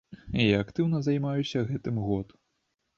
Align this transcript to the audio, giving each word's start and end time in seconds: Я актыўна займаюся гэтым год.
Я 0.43 0.61
актыўна 0.65 1.03
займаюся 1.09 1.65
гэтым 1.71 2.05
год. 2.11 2.39